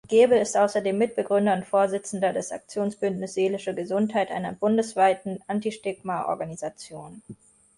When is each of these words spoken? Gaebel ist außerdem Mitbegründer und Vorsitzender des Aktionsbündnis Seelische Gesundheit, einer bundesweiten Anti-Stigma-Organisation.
Gaebel 0.09 0.41
ist 0.41 0.57
außerdem 0.57 0.97
Mitbegründer 0.97 1.53
und 1.53 1.63
Vorsitzender 1.67 2.33
des 2.33 2.51
Aktionsbündnis 2.51 3.35
Seelische 3.35 3.75
Gesundheit, 3.75 4.31
einer 4.31 4.51
bundesweiten 4.51 5.43
Anti-Stigma-Organisation. 5.45 7.21